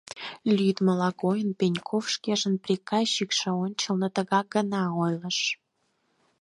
Лӱддымыла 0.55 1.09
койын, 1.21 1.49
Пеньков 1.59 2.03
шкенжын 2.13 2.55
приказчикше 2.63 3.49
ончылно 3.63 4.07
так 4.15 4.31
гына 4.53 4.81
ойлыш. 5.03 5.39